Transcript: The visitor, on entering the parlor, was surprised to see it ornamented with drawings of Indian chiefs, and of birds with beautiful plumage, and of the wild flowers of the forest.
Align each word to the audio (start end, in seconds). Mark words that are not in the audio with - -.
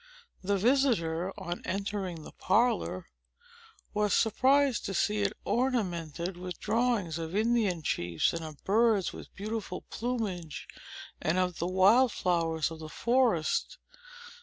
The 0.41 0.57
visitor, 0.57 1.31
on 1.37 1.61
entering 1.63 2.23
the 2.23 2.31
parlor, 2.31 3.11
was 3.93 4.15
surprised 4.15 4.83
to 4.85 4.95
see 4.95 5.19
it 5.21 5.33
ornamented 5.45 6.37
with 6.37 6.59
drawings 6.59 7.19
of 7.19 7.35
Indian 7.35 7.83
chiefs, 7.83 8.33
and 8.33 8.43
of 8.43 8.63
birds 8.63 9.13
with 9.13 9.31
beautiful 9.35 9.81
plumage, 9.91 10.67
and 11.21 11.37
of 11.37 11.59
the 11.59 11.67
wild 11.67 12.11
flowers 12.11 12.71
of 12.71 12.79
the 12.79 12.89
forest. 12.89 13.77